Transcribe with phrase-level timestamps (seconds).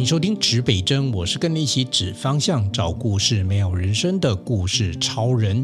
[0.00, 5.62] 你收听指北针，我是跟你一起指方向、找故事、没有人生的故事超人。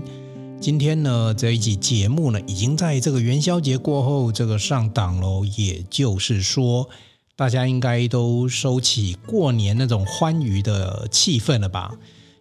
[0.60, 5.42] 今天呢，这一集节目呢，已经在这个元宵节过后这个上档喽。
[5.56, 6.86] 也就是说，
[7.34, 11.94] 大家应该都收起过年那种欢愉的气氛了吧？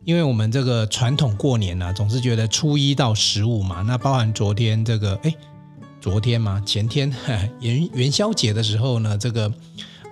[0.03, 5.33] 因为我们这个传统过年呢、总是觉得初一到十五嘛，那包含昨天这个，哎，
[6.01, 7.09] 昨天嘛，前天
[7.61, 9.49] 元元宵节的时候呢，这个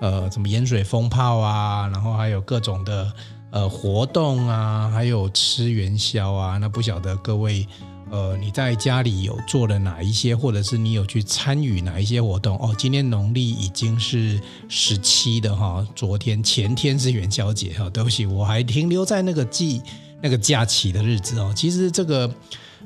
[0.03, 3.13] 呃，什么盐水风炮啊，然后还有各种的
[3.51, 7.65] 呃活动啊，还有吃元宵啊，那不晓得各位。
[8.11, 12.55] 呃，你在家里有做了哪一些，或者是你有去参与哪一些活动？
[12.59, 14.39] 哦，今天农历已经是
[14.69, 19.81] 十七的哈，昨天前天是元宵节哈，对不起，我还停留在那个季
[20.21, 21.51] 那个假期的日子哦。
[21.55, 22.29] 其实这个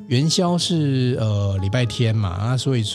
[0.07, 2.85] 元宵是呃礼拜天嘛啊，所以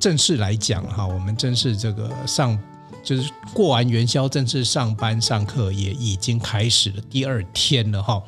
[0.00, 2.58] 正式来讲哈，我们正式这个上
[3.02, 8.22] 就是过完元宵，正式上班上课也已经开始了第二天了哈。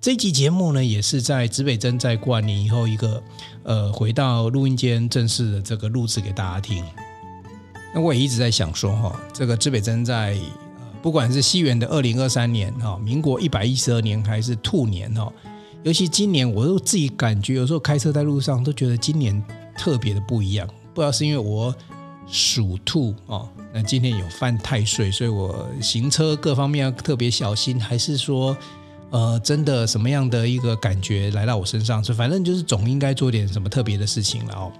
[0.00, 3.22] 这一集节目呢，也是在指北真在过完年以后一个
[3.62, 6.84] 呃回到录音间正式的这个录制给大家听。
[7.94, 10.36] 那我也一直在想说哈，这个指北真在
[11.00, 15.32] 不管是西元的二零二三年哈，民国一百一十二年还是兔年哈，
[15.84, 19.40] 尤其今年我都自己感觉有时候开车在路上都觉得今年
[19.76, 20.66] 特别的不一样。
[20.92, 21.72] 不知道是因为我
[22.26, 28.56] 属兔哦，那今天有犯太岁，所以我行车各方面要特别小心，还是说？
[29.10, 32.02] 呃，真的什么样的一个感觉来到我身上？
[32.02, 34.72] 是反正就是总应该做点什么特别的事情了哦。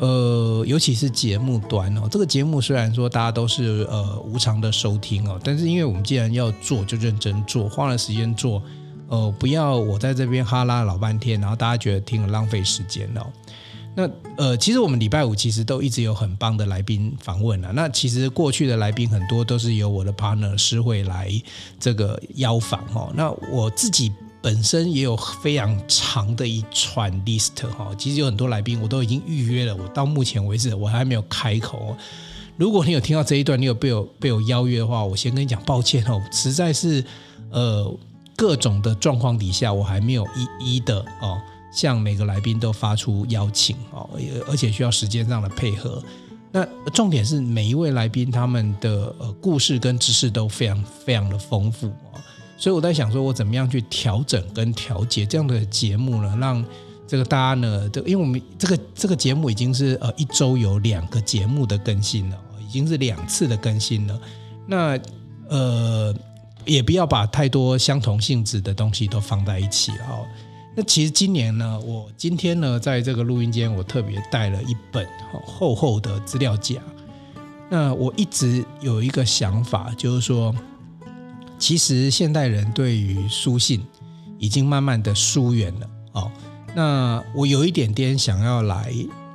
[0.00, 8.60] 呃，尤其是节目端哦，这个节目虽然说大家都是呃无偿的收听哦，但是因为我们既然要做，就认真做，花了时间做，
[9.06, 13.24] 呃，不要我在这边哈拉老半天，然后大家觉得听了浪费时间哦。
[14.00, 17.70] 那呃，其实我们礼拜五其实都一直有很棒的来宾访问了。
[17.74, 21.30] 那其实过去的来宾很多都是由我的 partner 诗慧来
[21.78, 23.12] 这个邀访哈。
[23.14, 27.90] 那我自己本身也有非常长的一串 list 哈。
[27.98, 31.94] 其实有很多来宾我都已经预约了，我到目前为止我还没有开口。
[32.56, 37.04] 如果你有听到这一段，你有被我被我邀约的话，我先跟你讲抱歉哦，实在是
[37.50, 37.98] 呃
[38.36, 40.26] 各种的状况底下，我还没有
[40.58, 41.38] 一一的哦。
[41.72, 44.08] 向每个来宾都发出邀请哦，
[44.48, 46.02] 而且需要时间上的配合。
[46.52, 52.18] 那重点是每一位来宾他们的呃故事跟知识都非常非常的丰富哦，
[52.58, 56.36] 所以我在想说，我怎么样去调整跟调节这样的节目呢？
[56.40, 56.64] 让
[57.06, 64.20] 这个大家呢，这因为我们这个这个节目已经是呃一周有两个节目的更新了，已经是两次的更新了。
[64.66, 64.98] 那
[65.48, 66.14] 呃
[66.64, 70.26] 也不要把太多相同性质的东西都放在一起哦。
[70.80, 75.06] 那其实今年呢，我今天呢，在这个录音间，我特别带了一本
[75.44, 76.76] 厚厚的资料夹。
[77.68, 80.54] 那我一直有一个想法，就是说，
[81.58, 83.82] 其实现代人对于书信
[84.38, 85.90] 已经慢慢的疏远了。
[86.12, 86.32] 哦，
[86.74, 88.90] 那我有一点点想要来，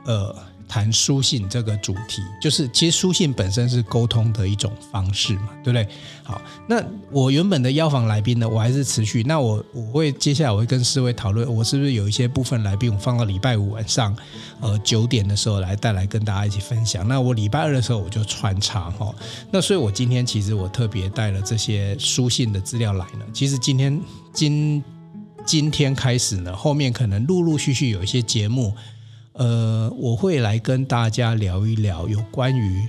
[0.06, 0.36] 呃。
[0.68, 5.88] 谈书信这个主题，就是其实书信本身是沟通的一种方式嘛，对不对？
[6.24, 9.24] 好，那我原本的邀访来宾呢，我还是持续。
[9.24, 14.16] 那我我会接下来我会跟四位讨论，我是不是有一些部分来宾，我放到礼拜五晚上，
[14.60, 17.08] 呃九点的时候来带来跟大家一起分享。
[17.08, 19.14] 那我礼拜二的时候我就穿插哈。
[19.52, 23.26] 那所以我今天其实我特别带了这些书信的资料来呢。
[23.32, 24.02] 其实今天
[24.34, 24.84] 今
[25.46, 28.74] 今天开始呢，后面可能陆陆续续有一些节目。
[29.36, 32.88] 呃，我会来跟大家聊一聊有关于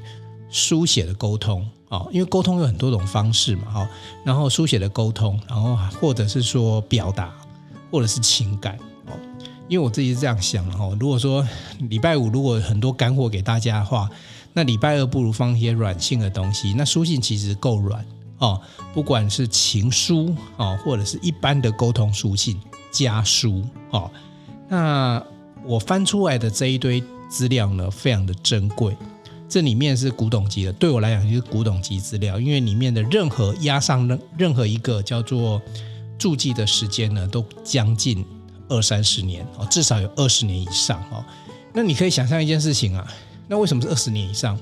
[0.48, 3.88] 书写的沟通啊，因为沟通有很多种方式嘛，哈，
[4.24, 7.34] 然后书写的沟通，然后或者是说表达，
[7.90, 9.12] 或者是情感哦，
[9.68, 11.44] 因为我自己是这样想哈，如果说
[11.80, 14.08] 礼拜五如果很多干货给大家的话，
[14.52, 18.06] 那礼拜二不如放一些软性的东西，那书信其实够软
[18.38, 18.60] 哦，
[18.94, 22.56] 不管是情书啊，或者是一般的沟通书信、
[22.92, 24.08] 家书哦，
[24.68, 25.20] 那。
[25.66, 28.96] 我翻出来的这一堆资料呢，非常的珍贵。
[29.48, 35.60] 这里面是古董级的，对我来讲就是古董级资料，因为里面的任何压上任任何一个叫做
[36.18, 38.24] 注记的时间呢，都将近
[38.68, 41.24] 二三十年哦，至少有二十年以上哦。
[41.72, 43.06] 那你可以想象一件事情啊，
[43.46, 44.58] 那为什么是二十年以上？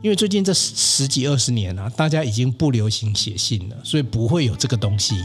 [0.00, 5.16] 因为最近这十几二十年啊，大家已经不流行写信了，所以不会有这个东西，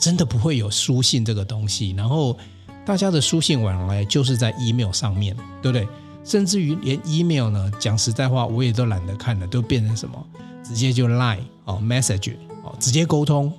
[0.00, 1.90] 真的不会有书信这个东西。
[1.96, 2.36] 然后。
[2.84, 5.86] 大家的书信往来就是在 email 上面，对不对？
[6.24, 10.24] 甚至于连 email 呢，讲实在话，我也都懒得看了，都变成什么？
[10.64, 13.52] 直接就 line 哦，message 哦，直接沟通。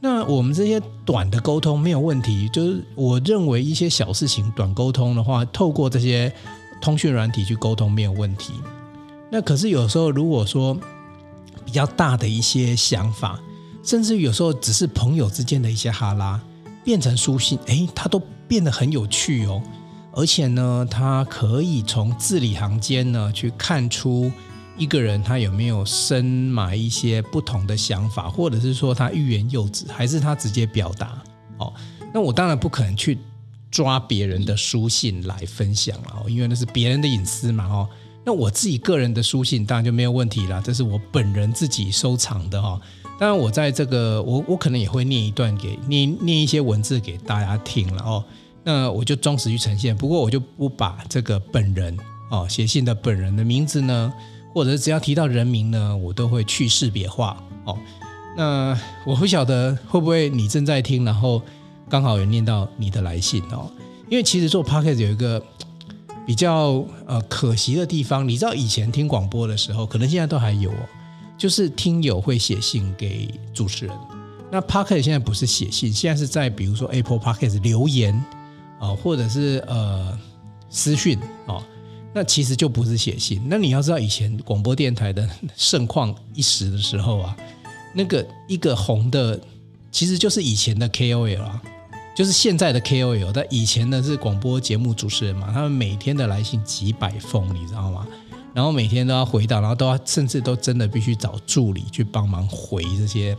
[0.00, 6.30] 那我们这些短的沟通没有问题，就是我认为一些小事情短沟通的话，透过这些
[6.80, 8.52] 通讯软体去沟通没有问题。
[9.30, 10.76] 那可是有时候如果说
[11.64, 13.40] 比较大的一些想法，
[13.82, 16.38] 甚至有时候只是朋友之间的一些哈拉，
[16.84, 19.62] 变成书信，诶，它都变得很有趣哦。
[20.12, 24.30] 而且呢，它可以从字里行间呢去看出
[24.76, 31.22] 一个人他有没有深埋一些不同的想法，或者是说他欲言又止，还是他直接表达。
[31.58, 31.72] 哦，
[32.12, 33.18] 那我当然不可能去
[33.70, 37.66] 抓别人的书信来分享了，因为那是别人的隐私嘛。
[37.66, 37.88] 哦，
[38.24, 42.80] 那我自己个人的书信当然就没有问题了，这是我本人自己收藏的哈。
[43.18, 48.24] 当然，我在这个我我可能也会念一段给念念一些文字给大家听了哦。
[48.64, 51.96] 那我就忠实于呈现，不过我就不把这个本人
[52.30, 54.12] 哦写信的本人的名字呢，
[54.52, 57.78] 或者只要提到人名呢，我都会去识别化哦。
[58.36, 58.76] 那
[59.06, 61.40] 我不晓得会不会你正在听，然后
[61.88, 63.70] 刚好有念到你的来信哦。
[64.10, 65.42] 因为其实做 Podcast 有一个
[66.26, 70.88] 比较呃可惜的地方，你知道以前听广播的时候，可能现在都还有哦，
[71.36, 73.94] 就是听友会写信给主持人。
[74.50, 78.14] 那 Podcast 现在不是写信，现在是在比如说 Apple Podcast 留言
[78.78, 80.18] 啊，或者是呃
[80.68, 81.62] 私讯哦。
[82.12, 83.42] 那其实就不是写信。
[83.46, 87.36] 那你要知道，以前广播电台的 盛况一时的时候啊。
[87.96, 89.40] 那个一个红的，
[89.92, 91.62] 其实就是以前的 KOL 啊，
[92.12, 98.04] 就是现在的 KOL，但以前的是广播节目主持人嘛，他们每天的来信几百封，你知道吗？
[98.54, 103.36] 然后每天都要回到，然后都要甚至都真的必须找助理去帮忙回这些，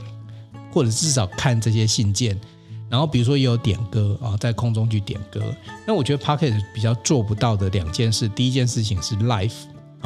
[0.72, 2.40] 或者至少看这些信件。
[2.88, 5.42] 然后比如说也有点歌啊，在空中去点歌。
[5.88, 9.54] 那我觉得 Pocket 比较做不到的两件事，第一件事情是 Live。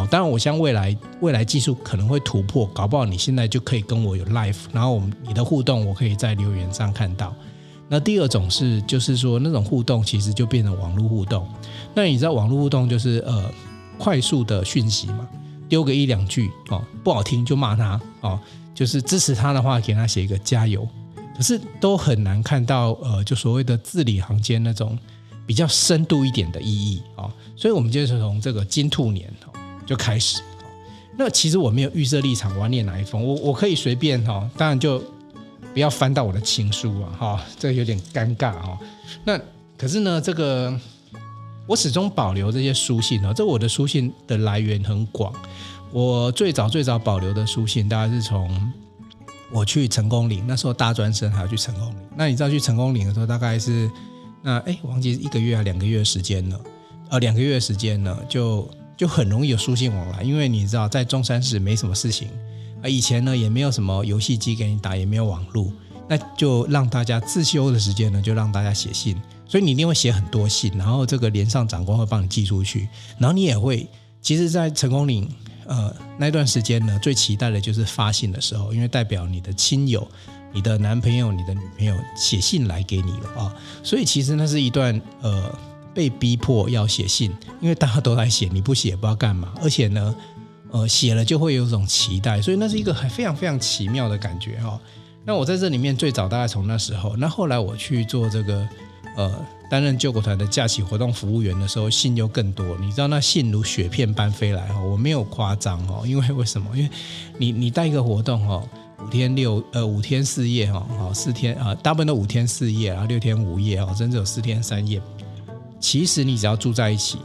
[0.09, 7.35] 当然，我相信未来未来技术可能会突破，搞不好你现在就可以跟我有 Life 然后我们你的互动我可以在留言上看到。
[7.89, 11.45] 那第二种是，就是说那种互动其实就变成网络互动。
[11.93, 13.51] 那你知道网络互动就是呃
[13.99, 15.27] 快速的讯息嘛，
[15.67, 18.39] 丢个一两句哦，不好听就骂他哦，
[18.73, 20.87] 就是支持他的话给他写一个加油，
[21.37, 24.97] 可是都很难看到呃就所谓的字里行间那种
[25.45, 27.31] 比较深度一点的意义、哦。
[27.55, 29.53] 所以我们就是从这个金兔年哦。
[29.85, 30.69] 就开始哦，
[31.17, 35.03] 那其实我没有预设立场，我要念哪一封，我我可以随便哈，当然就
[35.73, 38.77] 不要翻到我的情书啊哈，这有点尴尬哈。
[39.23, 39.41] 那
[39.75, 40.79] 可是呢，这个
[41.69, 45.31] 我始终保留这些书信哦，这我的书信的来源很广。
[45.91, 48.73] 我最早最早保留的书信，大概是从
[49.51, 51.95] 我去成功岭，那时候大专生还要去成功岭。
[52.17, 53.87] 那你知道去成功岭的时候，大概是
[54.41, 56.59] 那哎，忘记一个月还两个月时间了，
[57.09, 58.67] 呃，两个月时间呢就。
[58.97, 62.27] 就很容易有书信往来，因为你知道在中山市没什么事情
[62.83, 65.71] 啊，以前呢也没有什么游戏机给你打，也没有网络，
[66.09, 69.15] 那就让大家自修的时间呢，就让大家写信，
[69.49, 72.87] 所以你一定会写很多信，然后这个连上长官会帮你寄出去，
[73.17, 73.85] 然后你也会，
[74.21, 75.27] 其实，在成功岭
[75.65, 80.07] 呃那段时间呢，最期待的就是发信的时候，因为代表你的亲友、
[80.53, 85.53] 你的男朋友、你的女朋友写信来给你了啊，所以其实那是一段呃。
[85.91, 89.51] 被逼迫要写信，因为大家都在写，你不写不知道干嘛。
[89.61, 90.15] 而且呢，
[90.71, 94.79] 呃，写了就会有一种期待，所以那是一个很非常非常奇妙的感觉哈、
[95.25, 98.65] 那我在这里面最早大概从那时候，那后来我去做这个
[99.19, 102.65] 呃担任救国团的假期活动服务员的时候，信又更多。
[102.79, 106.69] 你知道那信如雪片般飞来哈，我没有夸张哦， 因为为什么？
[106.75, 106.89] 因为
[107.37, 108.63] 你你带一个活动哈，
[109.05, 115.01] 五天六呃五天四夜哈，好四天啊，大部分都五天四夜，然后六天五夜哦，甚至有四天三夜。
[115.81, 117.17] 其实你只要住在一起，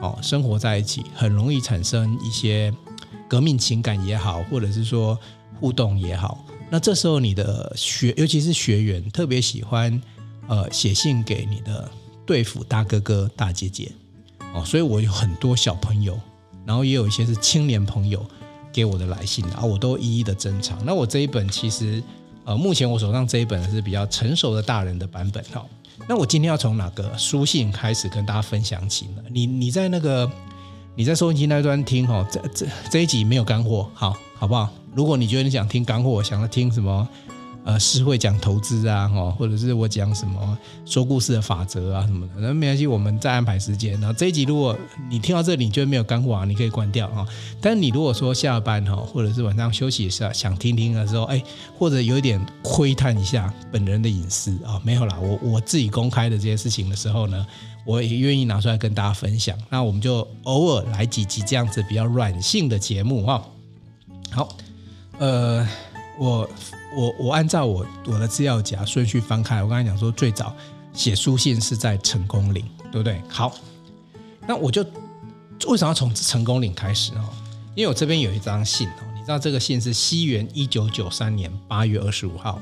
[0.00, 2.72] 哦，生活在一起，很容易产生一些
[3.28, 5.18] 革命情感也好，或者是说
[5.60, 6.42] 互动也好。
[6.70, 10.02] 那这时候你的学，尤其是学员，特别喜欢
[10.48, 11.90] 呃写信给你的
[12.26, 13.90] 队辅大哥哥大姐姐，
[14.54, 16.18] 哦，所以我有很多小朋友，
[16.64, 18.24] 然后也有一些是青年朋友
[18.72, 20.78] 给我的来信，然后我都一一的珍藏。
[20.84, 22.02] 那我这一本其实，
[22.44, 25.64] 呃，目前我手上这一本是比较成熟的大人的版本，哈。
[26.08, 29.22] 那我今天要从哪个书信开始跟大家分享起呢？
[29.30, 30.30] 你你在那个
[30.96, 34.68] 你在收音机那端听哈，这这这一集没有干货，好好不好？
[34.94, 37.08] 如果你觉得你想听干货，想要听什么？
[37.64, 43.92] 呃，是会讲投资啊，哈，或者是我讲什么说故事的法则啊什么的，那没关系，我们再安排时间。
[44.00, 44.76] 然后这一集如果
[45.08, 47.26] 你听到这里你觉得没有干货啊，你可以关掉啊。
[47.62, 51.42] 但你如果说下班哈，或者是晚上休息一下想听听的时候，哎，
[51.78, 57.46] 或者有一点窥探一下本人的隐私啊，没有啦，我我自己公开的这些事情的时候呢，
[57.86, 59.56] 我也愿意拿出来跟大家分享。
[59.70, 63.42] 那我们就偶尔来几集这样子比较软性的节目哈。
[64.30, 64.48] 好，
[65.18, 65.66] 呃，
[66.18, 66.48] 我。
[66.96, 70.54] 我我按照我我的资料夹顺序翻开，我刚才讲说最早
[70.92, 73.20] 写书信是在成功岭，对不对？
[73.28, 73.52] 好，
[74.46, 74.80] 那我就
[75.66, 77.28] 为什么要从成功岭开始呢？
[77.74, 82.60] 因为我这边有一张信哦，你知道这个信是西元一九九三年八月二十五号，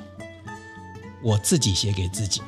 [1.23, 2.41] 我自己写给自己。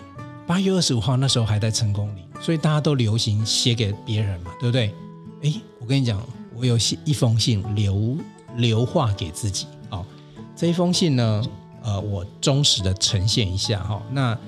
[0.46, 4.94] 八月二十五号那时候还在成功岭，所以大家都流行写给别人嘛，对不对？
[5.42, 6.18] 诶，我跟你讲，
[6.54, 8.16] 我有写一封信留
[8.56, 9.66] 留话给自己。
[10.56, 11.42] 这一封信呢，
[11.82, 14.02] 呃，我忠实的呈现一下哈、哦。
[14.10, 14.38] 那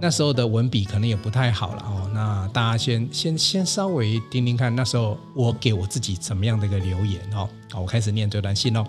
[0.00, 2.10] 那时候的文笔可能也不太好了哦。
[2.12, 7.48] 那大家先先先稍微听听看，那时候我给我自己怎么样的一个留言哦。
[7.72, 8.84] 好，我开始念这段信哦。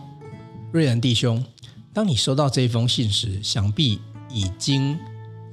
[0.72, 1.44] 瑞仁弟兄，
[1.94, 4.98] 当你收到这一封信时，想必已经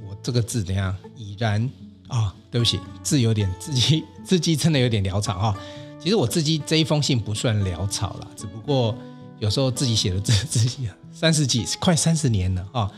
[0.08, 0.16] 我。
[0.22, 0.94] 这个字怎样？
[1.16, 1.62] 已然
[2.08, 5.54] 啊、哦，对不起，字有点字迹，字迹真的有点潦草啊、哦。
[6.00, 8.96] 其实我自己这一封信不算潦草了，只不过
[9.38, 10.88] 有时候自己写的字 字迹
[11.22, 12.90] 三十几快三十年了啊。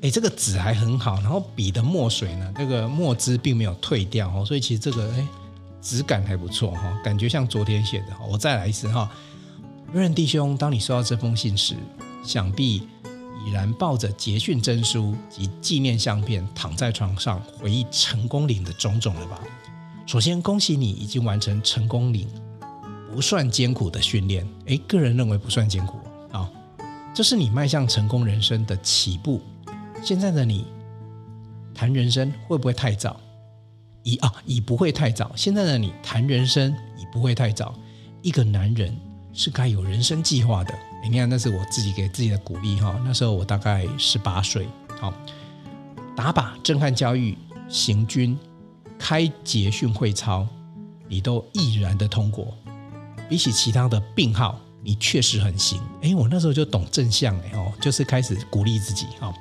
[0.00, 5.26] 哎、这个纸还很好，然后笔的墨水呢，这个墨汁并没有退掉哦，所以其实这个哎
[5.82, 8.06] 质感还不错哈、哦，感觉像昨天写的。
[8.30, 9.10] 我再来一次哈，
[9.92, 11.74] 瑞弟兄，当你收到这封信时，
[12.24, 12.86] 想必。
[13.46, 19.38] 已然抱着捷讯证书及纪念相片躺在床上回忆成功岭的种种了吧？
[20.06, 22.26] 首先恭喜你已经完成成功岭
[23.12, 25.98] 不算艰苦的训练，诶，个人认为不算艰苦。
[27.14, 29.40] 这是你迈向成功人生的起步。
[30.02, 30.66] 现在的你
[31.72, 33.20] 谈人生会不会太早？
[34.02, 35.30] 已啊，已不会太早。
[35.36, 37.72] 现在的你谈人生已不会太早。
[38.20, 38.94] 一个男人
[39.32, 40.74] 是该有人生计划的。
[41.04, 43.00] 你看，那是我自己给自己的鼓励哈。
[43.04, 44.66] 那时候我大概十八岁，
[44.98, 45.14] 好，
[46.16, 48.36] 打靶、震撼教育、行军、
[48.98, 50.46] 开捷训会操，
[51.06, 52.52] 你都毅然的通过。
[53.28, 55.80] 比起其他的病号，你确实很行。
[56.02, 59.32] 哎，我那时候就懂正向哎哦，就是开始鼓励自己哈。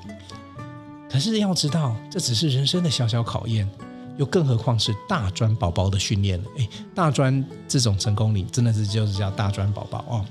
[1.11, 3.69] 可是要知道，这只是人生的小小考验，
[4.17, 6.49] 又更何况是大专宝宝的训练了。
[6.57, 10.25] 哎，大专这种成功岭真的是就是叫大专宝宝哦。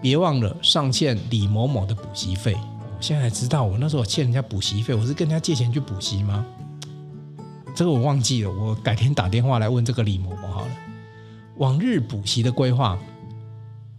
[0.00, 2.56] 别忘了上欠李某某的补习费。
[2.56, 6.44] 我现在知道，我那时候欠人家补习费，我是跟人家借钱去补习吗？
[7.74, 10.70] 这个我忘记了，我改天打电话来问这个李某某好了。
[11.58, 12.98] 往日补习的规划，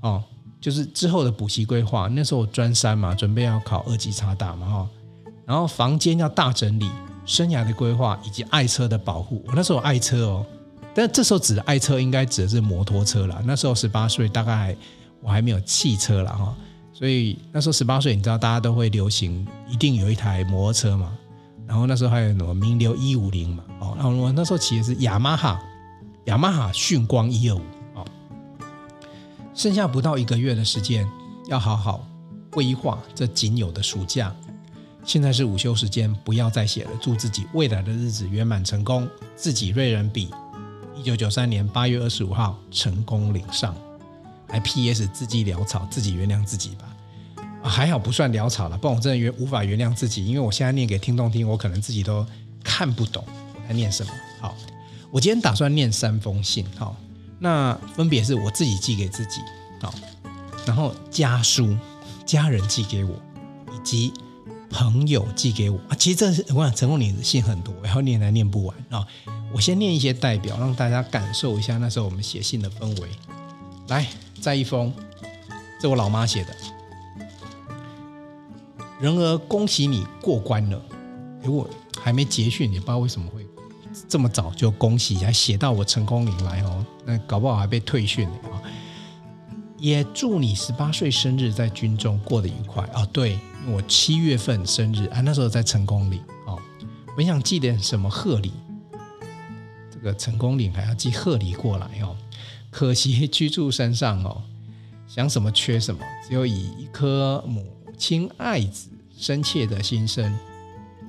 [0.04, 0.24] 哦，
[0.62, 2.08] 就是之后的补习规划。
[2.08, 4.90] 那时候我专三嘛，准备要考二级插大嘛，哈。
[5.46, 6.90] 然后房间要大整理，
[7.26, 9.44] 生涯的规划以及爱车的保护。
[9.48, 10.46] 我那时候爱车哦，
[10.94, 13.42] 但这时候指的爱车应该指的是摩托车啦。
[13.44, 14.78] 那时候十八岁，大概。
[15.26, 16.54] 我还没有汽车了哈，
[16.92, 21.18] 所以那时候十八岁，你知道大家都会流行，一定有一台摩托车嘛。
[21.66, 25.58] 然后那时候还有什么名流一五零嘛，哦，然后我那时候骑的是雅马哈，
[26.26, 27.62] 雅马哈迅光一二五，
[29.54, 31.08] 剩下不到一个月的时间，
[31.48, 32.08] 要好好
[32.50, 34.34] 规划这仅有的暑假。
[35.06, 36.92] 现在是午休时间，不要再写了。
[37.02, 39.08] 祝自己未来的日子圆满成功。
[39.36, 40.30] 自己瑞人比，
[40.96, 43.76] 一九九三年八月二十五号，成功领上。
[44.48, 45.08] 还 P.S.
[45.08, 46.96] 字迹潦草，自己原谅自己吧。
[47.64, 52.26] 还好不算潦草了，不然我真的原无法原谅自己，因为我现在念给听众听，我可能自己都
[52.64, 54.14] 看不懂我在念什么。
[54.40, 54.56] 好，
[55.12, 56.96] 我今天打算念三封信，好，
[57.44, 59.42] 那分别是我自己寄给自己，
[59.82, 59.94] 好，
[60.66, 61.78] 然后家书
[62.26, 63.12] 家人寄给我，
[63.74, 64.14] 以及
[64.70, 65.96] 朋友寄给我啊。
[66.00, 69.06] 其实这是我想成功你的信很多，然后念来念不完啊。
[69.54, 73.10] 我先念一些代表，让大家感受一下那时候我们写信的氛围。
[73.90, 74.08] 来。
[74.42, 74.94] 再一封，
[75.80, 76.54] 这我老妈写的。
[79.00, 80.82] 人儿，恭喜你过关了。
[81.44, 83.43] 哎，我还没结训，也不知道为什么会
[84.14, 86.86] 这么早就恭喜，还写到我成功岭来哦。
[87.04, 88.62] 那搞不好还被退训了啊。
[89.80, 93.04] 也祝你十八岁生日在军中过得愉快啊。
[93.12, 96.62] 对，我七月份生日啊，那时候在成功岭哦。
[97.18, 98.54] 本想寄点什么贺礼，
[99.92, 102.16] 这个成功岭还要寄贺礼过来哦。
[102.70, 104.44] 可惜居住山上哦，
[105.08, 107.66] 想什么缺什么，只有以一颗母
[107.98, 110.38] 亲爱子深切的心声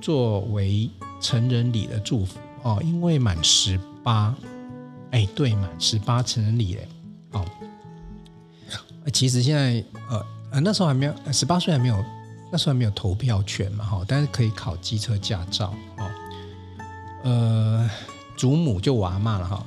[0.01, 2.81] 作为成人礼的祝福哦。
[2.83, 4.35] 因为满十八，
[5.11, 6.87] 哎，对，满十八成人礼嘞
[7.31, 7.45] 哦。
[9.13, 12.03] 其实现在呃呃那时候还没有十八岁还没有，
[12.51, 16.09] 那时候还没有投票权嘛哈，但是可以考机车驾照哦。
[17.23, 17.89] 呃，
[18.35, 19.63] 祖母就我阿嬷了哈。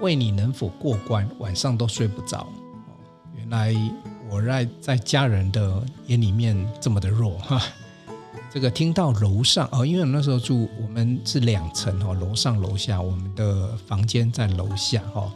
[0.00, 2.46] 为你能否过关，晚上都睡不着。
[3.36, 3.74] 原来
[4.28, 7.62] 我在在家人的眼里面这么的弱哈。
[8.54, 15.28] 这个听到楼上哦，因为我那时候住我们是两层哦，楼上楼下，我们的房间在楼下哈。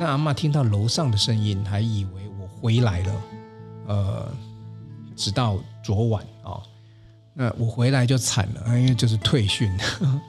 [0.00, 3.14] 那阿嬷听到楼上的声音，还以为我回来了。
[3.88, 4.26] 呃，
[5.14, 6.62] 直到昨晚哦，
[7.34, 9.70] 那我回来就惨了，因为就是退训。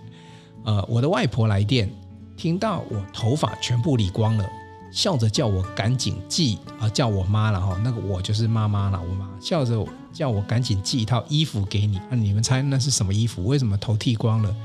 [0.66, 1.90] 呃，我的外婆来电。
[2.36, 4.46] 听到我头发全部理光了，
[4.92, 9.80] 笑着叫我赶紧寄啊，叫我妈了哈，那个我就是妈妈了，我妈笑着
[10.14, 12.00] 叫我赶紧寄一套衣服给你。
[12.10, 13.46] 那你们猜那是什么衣服？
[13.46, 14.56] 为什么头剃光了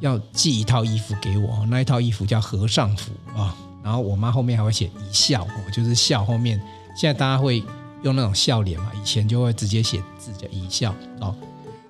[0.00, 1.64] 要寄一套衣服给我？
[1.68, 3.56] 那一套衣服叫和尚服啊。
[3.82, 6.60] 然后我妈后面还会写一笑，哦就是笑后面。
[6.94, 7.64] 现在大家会
[8.02, 11.34] 用那种笑脸嘛，以前就会直接写字叫一笑哦。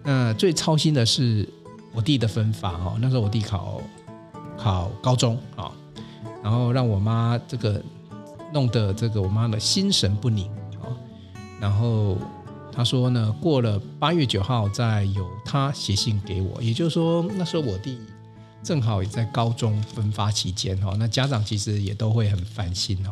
[0.04, 1.48] 那最操心的是
[1.92, 3.80] 我弟的分发哦，那时候我弟考
[4.56, 5.72] 考高中啊，
[6.44, 7.82] 然后让我妈这个
[8.52, 10.46] 弄得这个我妈的心神不宁
[10.80, 10.86] 啊。
[11.60, 12.16] 然后
[12.72, 17.98] 他说呢，过了八月九号再由他写信给我，也就是说那时候我弟。
[18.62, 23.10] 正好也在高中分发期间哈，那家长其实也都会很烦心哦。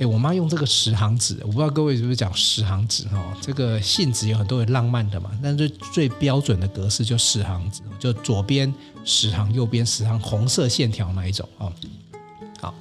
[0.00, 3.36] 哎，我妈用这个十行纸，我不知道各位是不是讲十行纸哈？
[3.42, 8.72] 这个信纸有很多很浪漫的嘛，但是最标准的格式就十行纸，就左边
[9.04, 11.70] 十行，右边十行，红色线条那一种哦。
[12.62, 12.74] 好，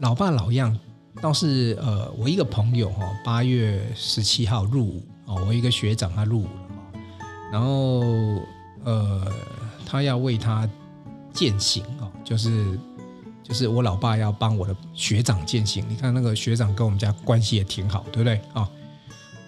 [0.00, 0.76] 老爸老样，
[1.20, 7.00] 倒是呃，我一个朋友哈，八月十七号入伍哦，我一个学长他入伍了，
[7.52, 8.00] 然后
[8.84, 9.26] 呃。
[9.88, 10.68] 他要为他
[11.32, 12.76] 践行哦，就是
[13.40, 15.84] 就是我老爸要帮我的学长践行。
[15.88, 18.68] 你看那个学长跟我们家关系也挺好，对不对啊？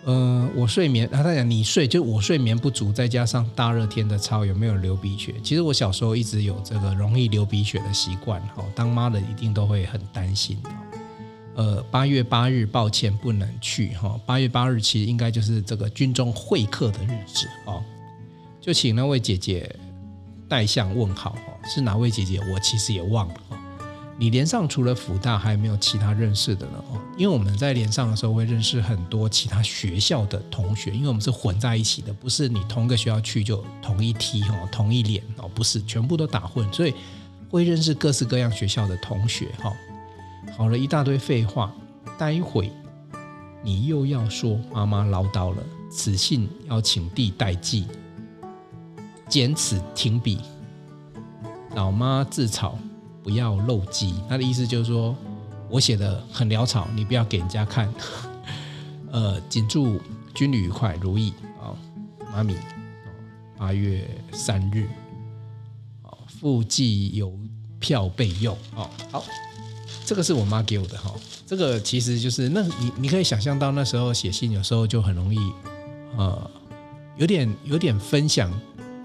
[0.04, 5.34] 呃，我睡眠，他在讲你睡，就我睡眠不足，再加上大热天的操，有没有流鼻血？
[5.42, 10.56] 其实我小时候一直有这个容易流鼻血的习惯，哈，当妈的一定都会很担心。
[11.58, 14.18] 呃，八月八日，抱歉不能去哈。
[14.24, 17.82] 八月八日其实应该就是这个军中会客的日子哦，
[18.60, 19.68] 就请那位姐姐。
[20.48, 22.40] 带向问好是哪位姐姐？
[22.50, 23.34] 我其实也忘了。
[24.16, 26.82] 你连上除了辅大，还有没有其他认识的呢？
[27.18, 36.94] 因为我们在连上的时候会认识很多其他学校的同学，因为我们是混在一起的，不是你同一个学校去就同一梯哦，同一连哦，不是全部都打混，所以
[37.50, 39.70] 会认识各式各样学校的同学哈。
[40.58, 41.72] 好了一大堆废话，
[42.18, 42.72] 待会
[43.62, 47.86] 你又要说妈妈唠叨了，此信要请弟代寄。
[49.28, 50.40] 简此停笔，
[51.76, 52.76] 老妈自草，
[53.22, 54.20] 不要漏机。
[54.28, 55.14] 他的意思就是说，
[55.70, 57.88] 我写的很潦草，你不要给人家看。
[59.12, 60.00] 呃，谨祝
[60.35, 61.70] 军旅愉快，如意啊，
[62.33, 62.56] 妈咪。
[63.56, 64.88] 八月三日，
[66.02, 67.33] 啊，附寄邮
[67.78, 68.59] 票备用。
[68.74, 69.24] 哦，好，
[70.09, 71.12] 这个是我妈给我的哈。
[71.47, 75.38] 这个其实就是那你你可以想象到那时候写信有时候就很容易，
[76.16, 76.51] 呃，
[77.18, 78.51] 有点有点分享。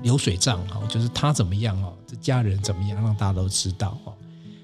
[0.03, 4.11] 流水账哈，就是他怎么样哦，这家人怎么样，让大家都知道哦。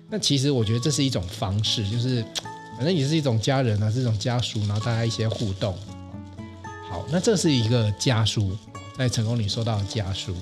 [0.09, 2.21] 那其实我觉得这是一种方式，就是
[2.75, 5.73] 反正也是一种家人啊，这种家书，然后大家一些互动。
[6.89, 8.51] 好，那这是一个家书，
[8.97, 10.35] 在成功里收到的家书。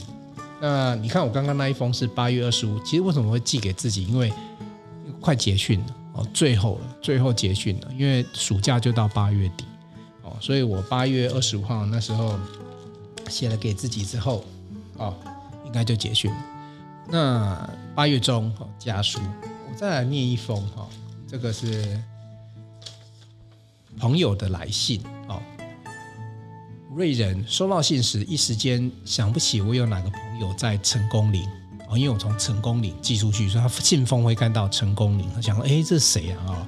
[0.59, 4.07] 那你看我刚刚那一封是八月二十五，其实为什么会寄给自己？
[4.07, 4.33] 因为
[5.21, 9.65] 快结训了哦，最后了，最后结训了，因为暑假就到八月底
[10.23, 12.37] 哦，所以我八月二十五号那时候
[13.29, 14.43] 写了给自己之后。
[14.99, 15.13] 哦，
[15.63, 16.37] 应该就结训了。
[17.07, 19.19] 那八月中哦，家书，
[19.69, 20.89] 我再来念一封哈。
[21.27, 22.01] 这个是
[23.99, 25.39] 朋友的来信哦。
[26.95, 31.47] 瑞仁收到信时，一时间想不起我有哪个朋友在成功岭
[31.87, 35.27] 哦，因为我从成功岭寄出去，所以他信封会看到成功岭。
[35.33, 36.37] 他想说，哎，这是谁啊？
[36.47, 36.67] 哦，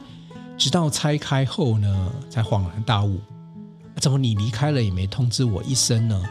[0.58, 3.20] 直到拆开后呢，才恍然大悟，
[3.98, 6.22] 怎么你离开了也没通知我一声呢？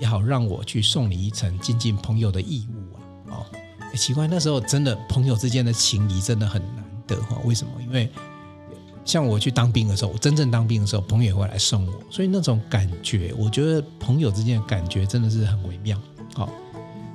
[0.00, 3.36] 也好让我去送你一程尽尽朋友的义务啊！
[3.36, 3.46] 哦，
[3.94, 7.36] 奇怪，那时候真的朋友之间的情谊真的很难得哈。
[7.44, 7.72] 为什么？
[7.82, 8.08] 因为
[9.04, 16.00] 像我去当兵的时候，我真正当兵的时候，朋友也会来送我，所以那种感觉，我觉得朋友之间的感觉真的是很微妙。
[16.34, 16.48] 好，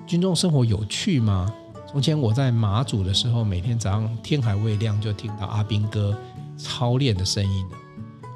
[0.07, 1.51] 军中生活有趣吗？
[1.87, 6.15] 从前我在马祖的时候，每天早上天还未亮就听到阿兵哥
[6.57, 7.65] 操练的声音。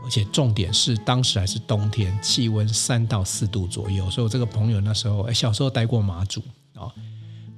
[0.03, 4.10] 而且重点是，当时还是冬天，气温三到四度左右。
[4.10, 6.41] 所以我这个朋友那时候，哎，小时候待过马祖
[6.73, 6.89] 啊。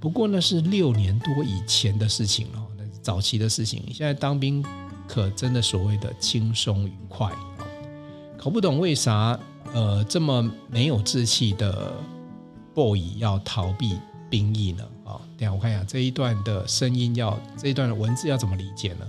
[0.01, 3.81] 不过那是六年多以前的事情了，那是早期的事情。
[3.93, 4.61] 现在当兵
[5.07, 7.39] 可真的所谓的轻松愉快啊。
[8.37, 9.39] 搞不懂为啥
[9.73, 11.93] 呃这么没有志气的
[12.73, 13.97] boy 要逃避
[14.29, 14.83] 兵役呢？
[15.05, 19.05] 啊，等下我看一下这一段的声音要，这一段的文字要怎么理解呢？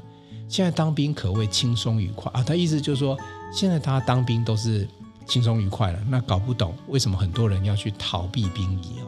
[0.49, 2.45] 现在当兵可谓轻松愉快啊！
[2.45, 3.17] 他意思就是说，
[3.51, 4.87] 现在他当兵都是
[5.27, 5.99] 轻松愉快了。
[6.09, 9.07] 那搞不懂为什么很多人要去逃避兵役哦。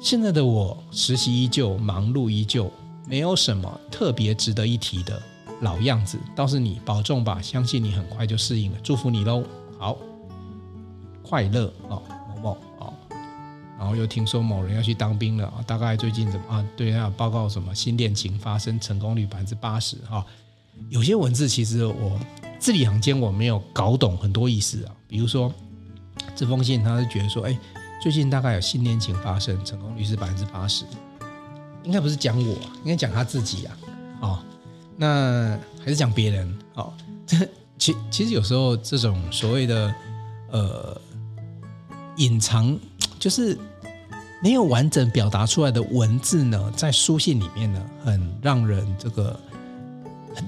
[0.00, 2.72] 现在的我实习依旧，忙碌依旧，
[3.06, 5.20] 没有什么特别值得一提的
[5.60, 6.18] 老样子。
[6.34, 9.44] 倒是你保重吧，相信你很快就适应了，祝福你喽。
[9.78, 9.98] 好，
[11.22, 12.89] 快乐哦，某某啊，
[13.80, 16.62] 然后又听说某人要去当兵了啊，大概最近怎么啊？
[16.76, 20.22] 对，他有报告什么新恋情发生成功率百分之八十哈。
[20.90, 22.20] 有些文字其实我
[22.58, 24.94] 字里行间我没有搞懂很多意思啊。
[25.08, 25.50] 比如说
[26.36, 27.58] 这封信，他是觉得说，哎，
[28.02, 30.84] 最近大概有新恋情发生，成功率是百分之八十，
[31.82, 33.78] 应该不是讲我，应该讲他自己啊。
[34.20, 34.38] 哦，
[34.98, 36.58] 那还是讲别人。
[36.74, 36.92] 哦，
[37.26, 39.94] 这其其实有时候这种所谓的
[40.50, 41.00] 呃
[42.18, 42.78] 隐藏，
[43.18, 43.58] 就是。
[44.42, 49.38] 没有完整表达出来的文字呢，在书信里面呢，很让人这个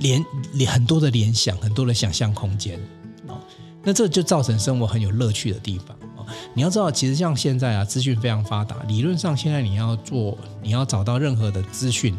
[0.01, 0.25] 联
[0.67, 2.81] 很多的联想，很多的想象空间
[3.29, 3.39] 哦。
[3.85, 6.25] 那这就造成生活很有乐趣的地方哦。
[6.55, 12.17] 你要知道，其实像现在啊，资讯非常发达，理论上现在你要做，你要找到任何的资讯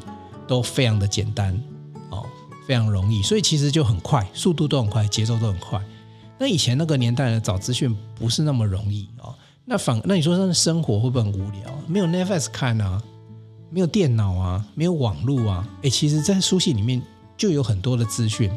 [0.47, 1.59] 都非常的简单
[2.11, 2.23] 哦，
[2.67, 5.81] 非常容易，所以其实就很快，速度都很快，节奏都很快。
[6.37, 9.33] 那以前那个年代呢，找资讯不是那么容易哦。
[9.65, 11.79] 那反那你说他的生活会不会很无聊？
[11.87, 13.01] 没有 Netflix 看啊，
[13.69, 15.67] 没有电脑啊，没有网络啊。
[15.83, 17.01] 诶，其实，在书信里面
[17.37, 18.51] 就有很多的资讯，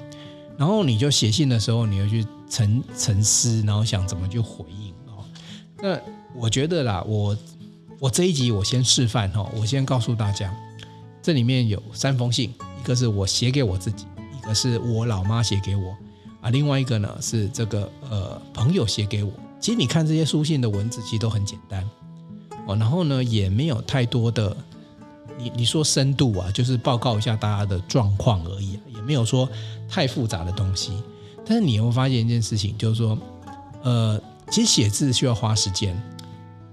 [0.57, 5.25] 然后你就写信的时候，你要去沉沉思，然后想怎么去回应哦。
[5.81, 5.97] 那
[6.35, 7.37] 我觉得啦，我
[8.01, 10.53] 我这一集我先示范哈，我先告诉大家，
[11.23, 15.97] 这里面有三封信，一个是我写给我自己，一个是我老妈写给我
[16.41, 19.33] 啊，另外一个呢是这个呃朋友写给我。
[19.59, 21.83] 其实你看这些书信的文字，其实都很简单
[22.67, 24.57] 哦，然后呢，也没有太多的，
[25.39, 29.49] 你你说深度啊，就是报告一下大家的状况而已啊，也没有说
[29.89, 30.93] 太复杂的东西。
[31.45, 33.19] 但是你会发现一件事情，就是说，
[33.83, 36.01] 呃，其实写字需要花时间，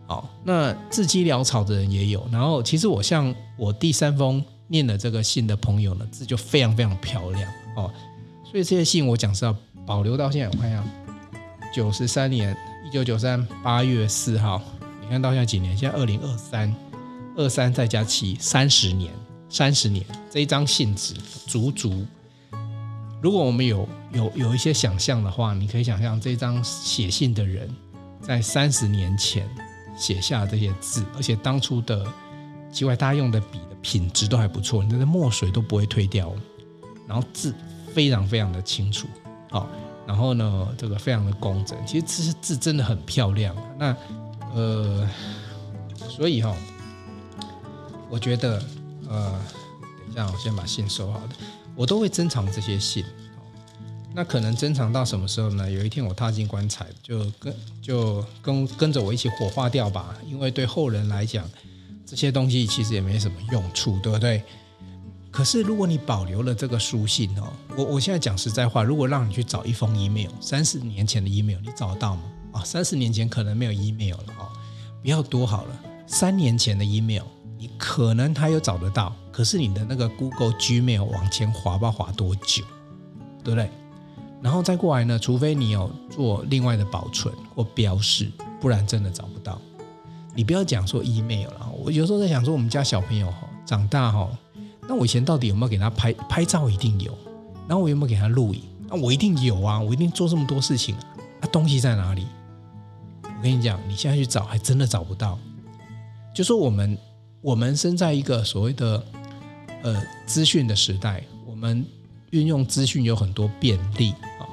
[0.07, 2.27] 哦，那字迹潦草的人也有。
[2.31, 7.91] 然后，其实我像我第三封念的这个信的朋友呢，字就非常非常漂亮哦，
[8.43, 10.83] 所以这些信我讲是要保留到现在，我看一下，
[11.73, 12.55] 九十三年。
[12.93, 14.61] 一九九三八月四号，
[15.01, 15.75] 你看到现在几年？
[15.75, 16.71] 现在二零二三，
[17.35, 19.11] 二三再加七，三十年，
[19.49, 20.05] 三十年。
[20.29, 21.15] 这一张信纸，
[21.47, 22.05] 足足。
[23.19, 27.67] 如果我们有有有一些想象的话，你可以想象这张写信的人
[28.21, 29.49] 在三十年前
[29.97, 32.05] 写下这些字，而且当初的
[32.71, 36.31] 奇怪，大家用的笔的品质都还不错，你的墨水都不会退掉，
[37.07, 37.55] 然后字
[37.91, 39.07] 非常非常的清楚，
[39.49, 39.67] 好。
[40.05, 43.55] 然后呢，这个非常的工整，其实字字真的很漂亮。
[43.77, 43.95] 那
[44.53, 45.09] 呃，
[46.09, 46.55] 所以哈、哦，
[48.09, 48.61] 我觉得
[49.09, 49.39] 呃，
[50.07, 51.35] 等一下，我先把信收好的，
[51.75, 53.03] 我都会珍藏这些信。
[54.15, 55.71] 那可能珍藏到什么时候呢？
[55.71, 60.15] 有一天我踏进棺材，就跟就跟跟着我一起火化掉吧。
[60.29, 61.43] 因为对后人来讲，
[62.05, 64.43] 这些东西其实也没什么用处，对不对？
[65.33, 72.21] 可是，如果你保留了这个书信哦，我我现在讲实在话，如果让你去找一封 email，三十年前的 email，你找得到吗？
[72.51, 74.47] 啊，三十年前可能没有 email 了哦，
[75.01, 77.23] 不要多好了，三年前的 email，
[77.57, 82.63] 你可能还有找得到，可是你的那个 Google Gmail 往前滑吧，滑多久，
[83.43, 83.67] 对不对？
[84.39, 89.59] 然后再过来呢，除非你有做另外的保存或标示，不然真的找不到。
[90.35, 94.29] 你不要讲说 email 了，我有时候在想说，我们家小朋友哈，长大哈。
[94.87, 96.69] 那我以前到底有没有给他拍拍照？
[96.69, 97.17] 一定有。
[97.67, 98.61] 然后我有没有给他录影？
[98.89, 99.79] 那我一定有啊！
[99.79, 101.01] 我一定做这么多事情啊！
[101.41, 102.27] 那东西在哪里？
[103.23, 105.39] 我跟你讲，你现在去找，还真的找不到。
[106.35, 106.97] 就说我们
[107.41, 109.03] 我们生在一个所谓的
[109.81, 111.85] 呃资讯的时代，我们
[112.31, 114.43] 运用资讯有很多便利啊。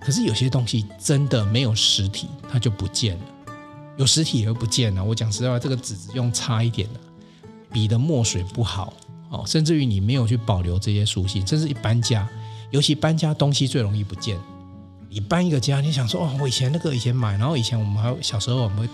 [0.00, 3.24] 可是有些东西真的没有实体，它就不见了。
[3.96, 5.04] 有实体也会不见了。
[5.04, 7.00] 我讲实在话，这个纸用差一点的，
[7.70, 8.92] 笔的墨水不好。
[9.34, 12.28] 哦，甚至于你没有去保留这些书信，甚至一搬家，
[12.70, 14.38] 尤其搬家东西最容易不见。
[15.08, 18.88] 你搬一个家，你想说哦，我以前那个以前买，然后以前我们还小时候我们会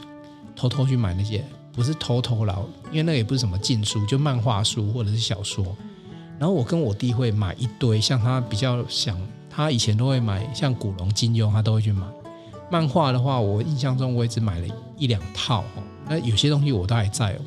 [0.57, 2.59] 偷偷去买那些，不是偷偷啦，
[2.91, 5.65] 因为那个也不是什么禁书，就漫画书或者是小说。
[6.39, 12.07] 然后我跟我弟会买一堆，像他比较想，他以前都会买像古龙、金庸，他都会去买。
[12.71, 15.65] 漫画的话，我印象中我也只买了一两套。
[16.09, 17.41] 那有些东西我都还在哦，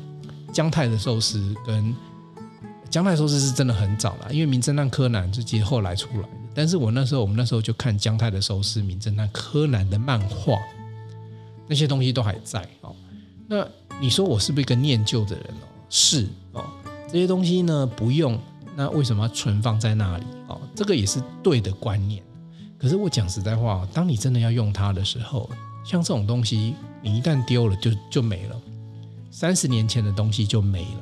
[0.52, 1.94] 姜太的寿司跟。
[2.94, 6.28] 姜太寿司是真的很早了，因为《名侦探柯南》是其实后来出来的。
[6.54, 10.60] 但是我那时候，我们那时候就看姜太的寿司、《名侦探柯南》的漫画，
[11.66, 12.94] 那些东西都还在哦。
[13.48, 13.66] 那
[14.00, 15.66] 你说我是不是一个念旧的人哦？
[15.90, 16.64] 是哦，
[17.08, 18.38] 这些东西呢不用，
[18.76, 20.60] 那为什么要存放在那里哦？
[20.76, 22.22] 这个也是对的观念。
[22.78, 25.50] 可是我讲实在话，当你真的要用它的时候，
[25.84, 28.56] 像这种东西，你一旦丢了就就没了，
[29.32, 31.00] 三十年前的东西就没了。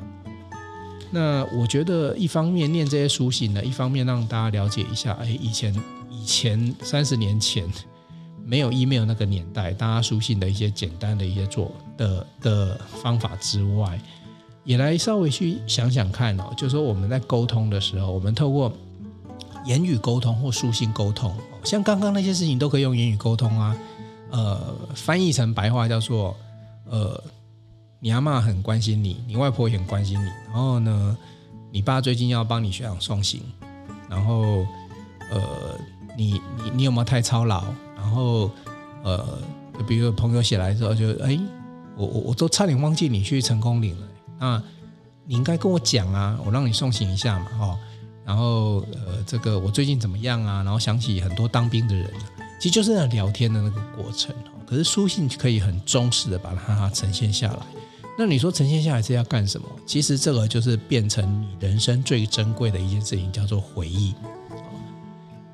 [1.12, 5.74] 那我觉得一方面念这些书信呢，一方面让大家了解一下，哎，以前
[6.10, 7.70] 以前三十年前
[8.44, 14.00] 没有 email 那个年代，大家书信的一些简单的一些做的的方法之外，
[14.64, 18.72] 也来稍微去想想看哦，就是说我们在沟通的时候，我们透过
[19.66, 23.76] 言语沟通或书信沟通，像刚刚那些事情都可以用言语沟通啊。
[24.30, 26.34] 呃，翻译成白话叫做，
[26.88, 27.22] 呃，
[28.04, 30.28] 你阿嬷很关心你，你外婆也很关心你。
[30.48, 31.16] 然后呢，
[31.70, 33.40] 你爸最近要帮你学长送行，
[34.10, 34.66] 然后
[35.30, 35.78] 呃，
[36.18, 37.62] 你你你有没有太操劳？
[37.94, 38.50] 然后
[39.04, 39.38] 呃，
[39.86, 41.38] 比如朋友写来之后就，哎，
[41.96, 44.08] 我我我都差点忘记你去成功岭了，
[44.40, 44.62] 那
[45.24, 47.78] 你应该跟我讲啊，我让你送行一下嘛，哦。
[48.24, 50.64] 然后呃，这个我最近怎么样啊？
[50.64, 52.10] 然后想起很多当兵的人，
[52.58, 54.58] 其实就是那聊天的那个过程哦。
[54.66, 57.58] 可是书信可以很忠实的把它呈现下来。
[58.18, 59.66] 那你说呈现下来是要干什么？
[59.86, 64.14] 其实这个就是变成你人生最珍贵的一件事情，叫做回忆。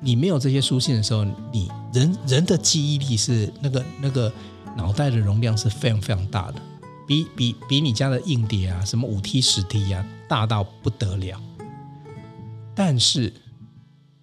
[0.01, 4.31] 你没有这些书信的时候，你人人的记忆力是那个那个
[4.75, 6.61] 脑袋的容量是非常非常大的，
[7.07, 11.41] 比比比你家的硬碟啊，什么五 T 十 T 啊，大到不得了。
[12.75, 13.33] 但是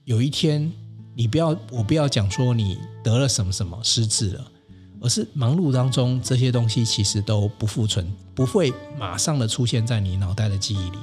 [0.04, 0.72] 有一天，
[1.14, 4.50] 你不要，我不要讲说你得了什么什么失智了，
[5.00, 10.98] 而是忙碌当中这些东西其实都不复存，不会马上的出现在你脑袋的记忆里。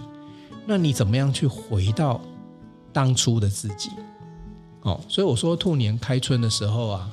[0.66, 2.22] 那你怎么样去回到
[2.92, 3.90] 当初的自己？
[4.82, 7.10] 哦，所以我说兔年开春的时候啊，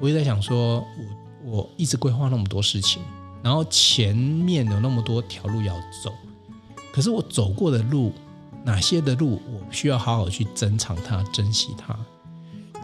[0.00, 0.84] 我也在想说，
[1.44, 3.02] 我我一直规划那么多事情，
[3.42, 6.12] 然后前面有那么多条路要走，
[6.92, 8.12] 可是我走过的路。
[8.64, 11.96] 哪些的路我需要好好去珍藏它、珍惜它？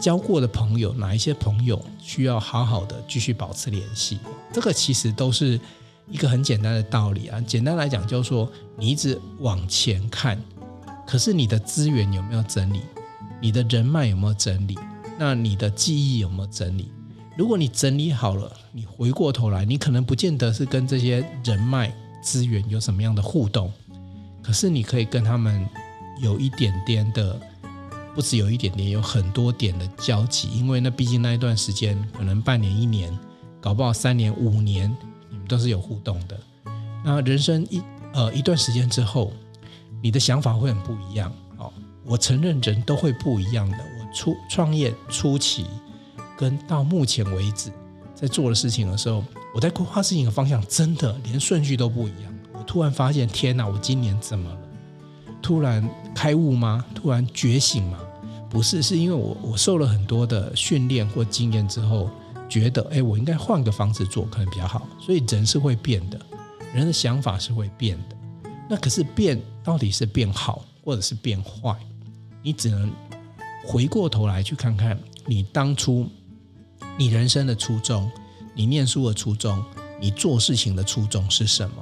[0.03, 4.19] 交过的朋友，哪一些朋友需要好好的继续保持联系？
[4.51, 5.57] 这个其实都是
[6.11, 7.39] 一个很简单的道理啊。
[7.39, 10.37] 简单来讲，就是说你一直往前看，
[11.07, 12.81] 可是你的资源有没有整理？
[13.39, 14.77] 你的人脉有没有整理？
[15.17, 16.91] 那你的记忆有没有整理？
[17.37, 23.71] 如果你整理好了，你回过头来，你可能不见得是跟这些人脉资源有什么样的互动。
[24.41, 25.65] 可是你可以跟他们
[26.21, 27.39] 有一点点的，
[28.13, 33.17] 不只有一点点，有很多点的交集，因为那毕竟那一段时间，可能半年、一年，
[33.59, 34.95] 搞不好三年、五年，
[35.29, 36.39] 你们都是有互动的。
[37.03, 37.81] 那人生一
[38.13, 39.33] 呃一段时间之后，
[40.01, 41.33] 你的想法会很不一样。
[41.57, 41.73] 哦，
[42.05, 43.77] 我承认人都会不一样的。
[43.77, 45.65] 我初创业初期，
[46.37, 47.71] 跟到目前为止
[48.13, 49.23] 在做的事情的时候，
[49.55, 52.33] 我在规划事情的方向，真的连顺序都不一样。
[52.53, 53.67] 我突然发现，天哪！
[53.67, 54.49] 我今年怎么？
[55.43, 56.83] 突然开悟吗？
[56.95, 57.99] 突然觉醒吗？
[58.49, 62.09] 不是，是因为我我受了很多的训练或经验之后，
[62.47, 64.87] 觉得，哎，我应该换个方式做，可能比较好。
[64.99, 66.19] 所以人是会变的，
[66.73, 68.15] 人的想法是会变的。
[68.69, 71.75] 那可是变到底是变好，或者是变坏？
[72.41, 72.91] 你只能
[73.65, 76.07] 回过头来去看看你当初
[76.97, 78.09] 你人生的初衷，
[78.55, 79.63] 你念书的初衷，
[79.99, 81.75] 你做事情的初衷是什么？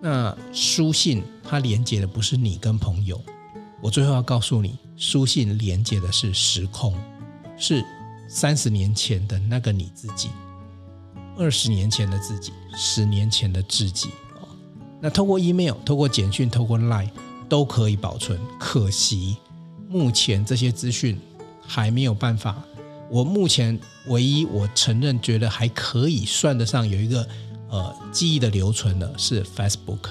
[0.00, 3.20] 那书信它连接的不是你跟朋友，
[3.82, 6.94] 我最后要告诉你，书信连接的是时空，
[7.58, 7.84] 是
[8.28, 10.28] 三十年前的那个你自己，
[11.36, 14.10] 二十年前的自己，十年前的自己。
[15.00, 17.10] 那透过 email、透过简讯、透过 line
[17.48, 18.38] 都可以保存。
[18.56, 19.36] 可惜
[19.88, 21.18] 目前这些资讯
[21.66, 22.62] 还没有办法。
[23.10, 27.28] 我目前唯一我承认觉得还可以算得上有一个。
[27.72, 30.10] 呃，记忆的留存的是 Facebook，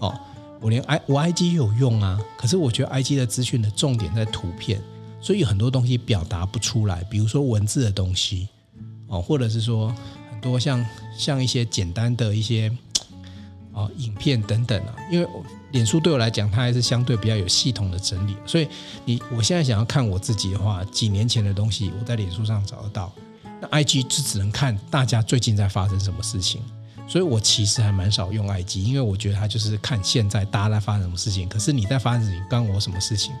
[0.00, 0.14] 哦，
[0.60, 4.80] 我连 I 我 IG 有用啊，可是我觉得 IG 的资讯的重点在图片，
[5.20, 8.48] 所以很多东西表达不出来，比如说文字的东西，
[9.08, 9.94] 哦，或者是说
[10.30, 10.84] 很多像
[11.16, 12.70] 像一些简单的一些
[13.72, 15.28] 哦影片等等啊，因为
[15.72, 18.66] 脸书对我来讲，它还是相对比较有系统的整理，所以
[19.04, 23.12] 你我现在想要看我自己的话，几年前的东西我在脸书上找得到。
[23.60, 26.62] 那 IG 就只能看大家最近在发生什么事情，
[27.06, 31.48] 所以我其实还蛮少用 IG，因为我觉得它就是看现在大家在发生什么事情。
[31.48, 33.32] 可是你在发生事情，关我什么事情？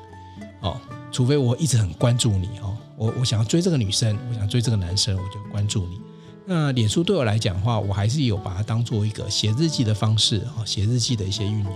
[0.60, 0.80] 哦，
[1.12, 6.00] 除非我一直很关注你哦，我我想要追这个女生，我想追这个男生，我就关注你。
[6.46, 11.72] 那脸书对我来讲的话，我还是有把它当做一个写日记的方式啊，写日记的一些运用。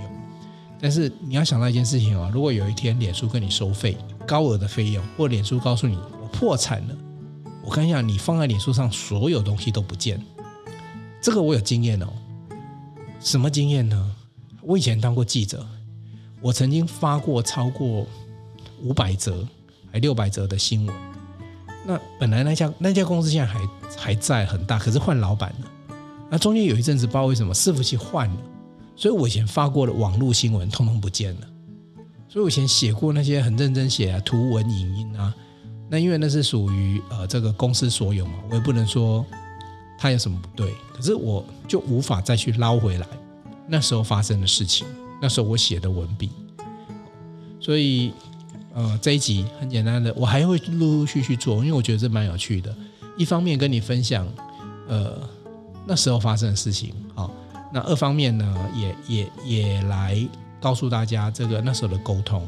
[0.81, 3.97] 但是你要想到一件事情哦，如果有一天脸书跟你收费
[4.27, 6.95] 高额的费用，或脸书告诉你我破产了。
[7.65, 10.23] 我看一下，你放在脸书上，所有东西都不见。
[11.21, 12.09] 这个我有经验哦。
[13.21, 14.15] 什么经验呢？
[14.63, 15.67] 我以前当过记者，
[16.41, 18.07] 我曾经发过超过
[18.83, 19.47] 五百则，
[19.91, 20.95] 还六百则的新闻。
[21.87, 23.61] 那本来那家那家公司现在还
[23.97, 25.71] 还在很大，可是换老板了。
[26.31, 28.37] 那中间有一阵子不知道为什么伺服器换了，
[28.95, 31.41] 所以我以前发过的网络新闻通通不见了。
[32.29, 35.35] 所以我以前写过那些很认真写啊，图文影音啊。
[35.89, 39.25] 那因为那是属于呃这个公司所有嘛，我也不能说
[39.99, 43.07] 他有什么不对，可是我就无法再去捞回来
[43.67, 44.87] 那时候发生的事情，
[45.21, 46.31] 那时候我写的文笔，
[47.61, 48.13] 所以
[48.73, 52.75] 呃，这一集很简单的，我还会陆陆续续做，因为我觉得这蛮有趣的。
[53.17, 54.27] 一方面跟你分享，
[54.87, 55.19] 呃，
[55.85, 57.31] 那时候发生的事情，好，
[57.75, 60.17] 那二方面呢，也也也来
[60.61, 62.47] 告诉大家这个那时候的沟通，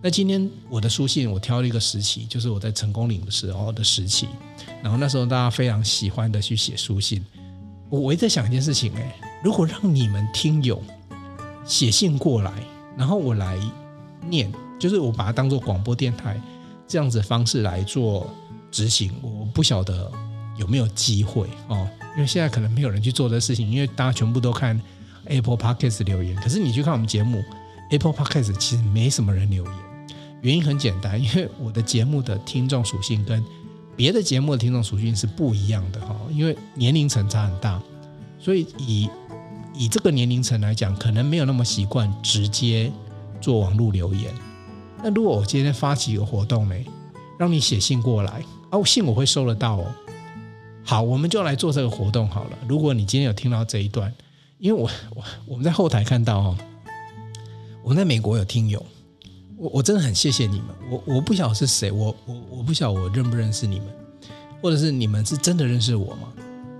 [0.00, 4.28] 那今天我的书信，我挑了一个时期，就是我在成功岭的时候的时期，
[4.80, 7.24] 然后那时候大家非常喜欢的去写书信。
[7.90, 10.80] 我我一直在想一件事情，哎，如果让你们听友
[11.64, 12.52] 写信过来，
[12.96, 13.58] 然后我来
[14.28, 16.40] 念，就是我把它当做广播电台
[16.86, 18.30] 这样子方式来做
[18.70, 20.08] 执行，我不晓得
[20.56, 24.80] 有没有机会哦，因为现在可能没有人去做这个事情，因为大家全部都看
[25.24, 27.42] Apple Podcast 留言，可是你去看我们节目
[27.90, 29.74] Apple Podcast 其实没什么人留言，
[30.40, 33.44] 原因很简单，因为我的节目的听众属性跟
[33.96, 37.80] 别的节目的听众属性是不一样的哈，因为年龄层差很大，
[38.38, 39.10] 所以以
[39.74, 42.92] 以这个年龄层来讲，可能没有那么习惯直接
[43.40, 44.32] 做网络留言。
[45.02, 46.74] 那如果我今天发起一个活动呢，
[47.38, 49.92] 让你写信过来，哦，信我会收得到哦。
[50.84, 52.58] 好，我们就来做这个活动好了。
[52.68, 54.12] 如果你今天有听到这一段，
[54.58, 56.56] 因为我我我们在后台看到哦，
[57.82, 58.84] 我们在美国有听友。
[59.58, 63.88] 我我真的很谢谢你们，我我不晓得是谁，我我我不晓得我认不认识你们，
[64.62, 66.32] 或者是你们是真的认识我吗？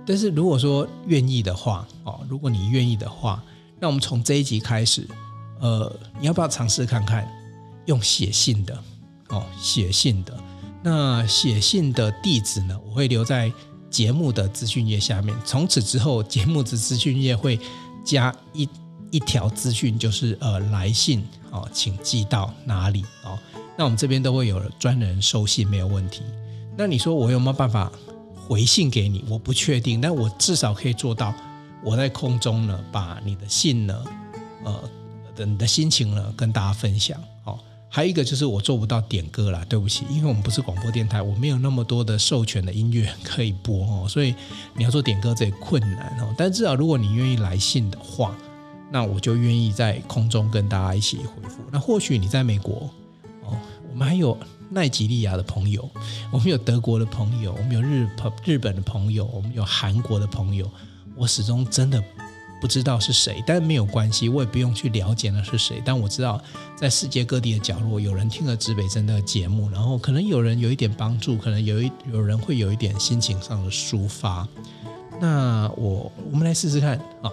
[0.05, 3.43] 但是如果说愿意的话，哦，如果你愿意的话，
[3.79, 5.07] 那我们从这一集开始，
[5.59, 7.29] 呃，你要不要尝试看看
[7.85, 8.81] 用写信的？
[9.27, 10.35] 哦，写信的，
[10.81, 12.79] 那写信的地址呢？
[12.87, 13.51] 我会留在
[13.89, 15.35] 节目的资讯页下面。
[15.45, 17.59] 从此之后，节目的资讯页会
[18.03, 18.67] 加一
[19.11, 21.23] 一条资讯，就是呃，来信。
[21.51, 23.35] 哦，请寄到哪里哦？
[23.75, 26.21] 那我们这边都会有专人收信，没有问题。
[26.77, 27.91] 那你说我有没有办法
[28.35, 29.25] 回信给你？
[29.27, 31.33] 我不确定，但我至少可以做到，
[31.83, 34.05] 我在空中呢，把你的信呢，
[34.63, 34.79] 呃，
[35.35, 37.19] 等你的心情呢，跟大家分享。
[37.45, 37.57] 哦，
[37.89, 44.35] 还有一个就是我做不到点歌啦，对不起，因为我们不是广播电台，我没有那么多的授权的音乐可以播哦，所以
[44.77, 46.31] 你要做点歌这也困难哦。
[46.37, 48.37] 但至少如果你愿意来信的话。
[48.91, 51.61] 那我就愿意在空中跟大家一起回复。
[51.71, 52.89] 那或许你在美国
[53.43, 53.57] 哦，
[53.91, 54.37] 我们还有
[54.69, 55.87] 奈及利亚的朋友，
[56.31, 60.69] 我们有德国的朋友，我们有日朋日本的朋友，我们有韩国的朋友。
[61.15, 62.01] 我始终真的
[62.61, 65.81] 不知道是谁，但没有关系，我也不用去了解那是谁。
[65.83, 66.41] 但我知道，
[66.75, 74.47] 在世界各地的角落，有人听了指北针的节目，然后可能有人有一点帮助，可能有一有人会有一点心情上的抒发。
[75.19, 77.31] 那我我们来试试看啊。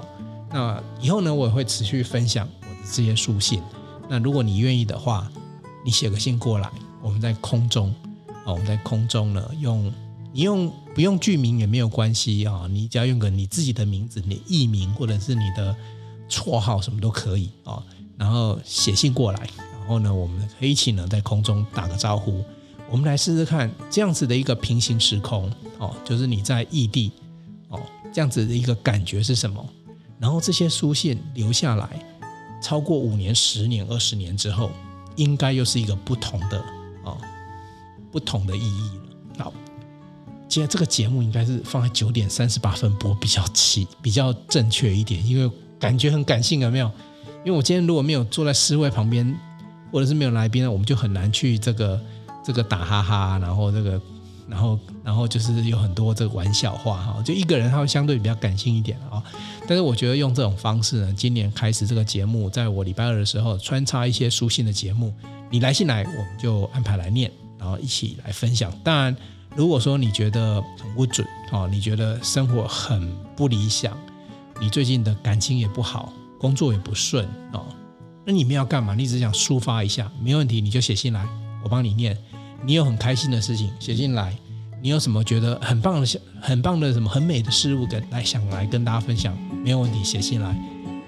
[0.57, 3.61] 那以后呢，我也会持续分享我的这些书信。
[4.09, 5.31] 那如果你愿意的话，
[5.85, 7.95] 你写个信过来，我们在空中
[8.42, 9.92] 啊，我们在空中呢，用
[10.33, 15.77] 你用不用剧名也没有关系啊，你只要用个你自己的名字、你艺名或者是你的
[16.27, 17.83] 绰号什么都可以啊，
[18.16, 19.47] 然后写信过来，
[19.81, 22.42] 然后呢，我们可以一起呢在空中打个招呼。
[22.90, 27.12] 我们来试试看这样子的一个平行时空哦，就是你在异地
[27.69, 27.79] 哦，
[28.11, 29.62] 这样子的一个感觉是什么？
[30.19, 31.89] 然后这些书信留下来，
[32.63, 34.71] 超过五年、十年、二十年之后，
[35.17, 36.59] 应该又是一个不同的
[37.05, 37.17] 啊、
[38.11, 39.45] 不同的意义了。
[39.45, 39.53] 好，
[40.49, 46.91] 今天这个节目应该是放在九点三十八分播比较齐，比较正确一点，因为感觉很感性，有没有？
[47.45, 49.39] 因为我今天如果没有坐在诗慧旁边，
[49.93, 52.01] 或者是没有来宾，我们就很难去这个
[52.45, 54.01] 这个打哈哈，然后这个。
[54.49, 59.23] 然后，然后就是有很多这个玩笑话哈，就一个人他会相对比较感性一点啊。
[59.69, 65.14] 但是我觉得用这种方式呢，今年开始这个节目，在我礼拜二的时候穿插一些书信的节目，
[65.49, 68.73] 你来信来，我们就安排来念，然后一起来分享。
[68.83, 69.16] 当然，
[69.55, 73.97] 如果说你觉得很不准啊，你觉得生活很不理想，
[74.61, 77.62] 你最近的感情也不好，工作也不顺啊，
[78.25, 78.92] 那你们要干嘛？
[78.92, 81.25] 你只想抒发一下，没问题，你就写信来，
[81.62, 82.19] 我帮你念。
[82.64, 84.37] 你有很开心的事情写信来，
[84.83, 90.57] 你有什么觉得很棒的、很棒的什么很美的事物跟来想来跟大家分享，没有问题，写信来。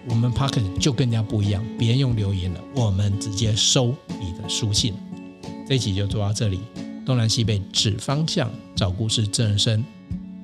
[0.08, 4.94] 我们 Parken 就更加不一样，别人用留言了，我们直接收你的书信。
[5.68, 6.60] 这一集就做到这里，
[7.04, 9.84] 东南西北指方向，找故事真人生，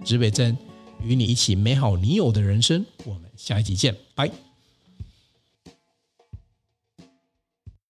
[0.04, 0.56] 指北针
[1.02, 2.84] 与你一起美好你有的人生。
[3.04, 4.30] 我们下一集见，拜。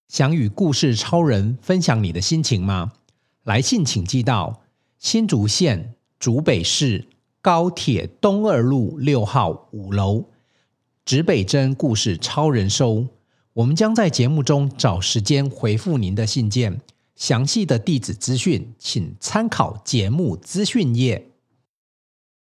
[0.09, 2.93] 想与故事超人分享你的心情吗？
[3.43, 4.63] 来信请寄到
[5.05, 7.07] 新竹县竹北市
[7.43, 10.25] 高铁东二路六号五楼，
[11.05, 13.07] 指北针故事超人收。
[13.53, 16.81] 我们将在节目中找时间回复您的信件，
[17.17, 21.34] 详细的地址资讯请参考节目资讯页。